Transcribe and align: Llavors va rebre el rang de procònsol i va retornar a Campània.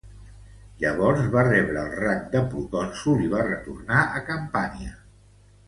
Llavors 0.83 1.27
va 1.35 1.43
rebre 1.47 1.83
el 1.83 1.91
rang 2.05 2.23
de 2.37 2.43
procònsol 2.55 3.21
i 3.27 3.29
va 3.37 3.45
retornar 3.51 4.01
a 4.19 4.23
Campània. 4.33 4.99